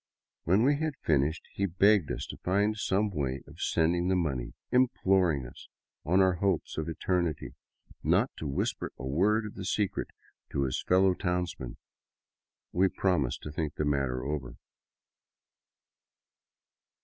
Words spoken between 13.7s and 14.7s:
the matter over.